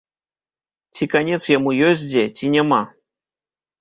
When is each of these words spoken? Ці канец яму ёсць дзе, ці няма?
Ці 0.95 1.03
канец 1.13 1.39
яму 1.57 1.75
ёсць 1.91 2.09
дзе, 2.11 2.23
ці 2.41 2.45
няма? 2.59 2.81